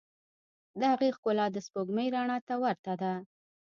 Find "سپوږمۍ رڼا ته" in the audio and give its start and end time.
1.65-2.53